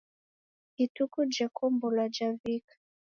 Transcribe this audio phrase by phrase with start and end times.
[0.85, 2.75] Ituku jekombolwa javika